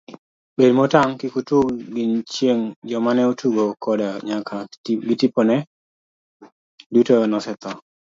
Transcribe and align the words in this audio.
Bed 0.57 0.71
motang' 0.77 1.15
kik 1.19 1.35
itug 1.41 1.67
gi 1.93 2.03
chieng' 2.33 2.71
joma 2.89 3.11
ne 3.15 3.23
otugo 3.31 3.65
kode 3.83 4.07
nyaka 4.27 4.57
gitipone, 5.09 5.55
duto 6.93 7.15
nosetho. 7.31 7.71